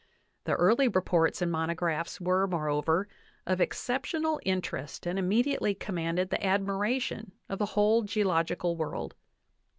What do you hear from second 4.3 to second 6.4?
interest and immedi ately commanded